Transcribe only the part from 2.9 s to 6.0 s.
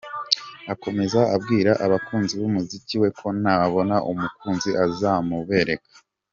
we ko nabona umukunzi azamubereka.